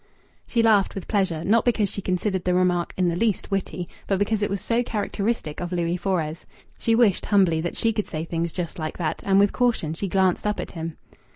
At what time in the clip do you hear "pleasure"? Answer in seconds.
1.07-1.43